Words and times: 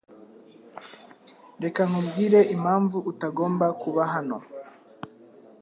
Reka 1.63 1.81
nkubwire 1.89 2.39
impamvu 2.55 2.97
utagomba 3.11 3.67
kuba 3.81 4.03
hano. 4.13 4.37